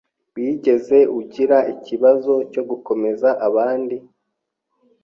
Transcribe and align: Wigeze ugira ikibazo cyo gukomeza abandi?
Wigeze 0.37 0.97
ugira 1.19 1.57
ikibazo 1.73 2.33
cyo 2.51 2.61
gukomeza 2.69 3.29
abandi? 3.47 3.95